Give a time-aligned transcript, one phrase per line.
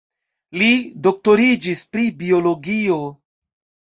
[0.59, 0.69] Li
[1.07, 2.97] doktoriĝis pri biologio.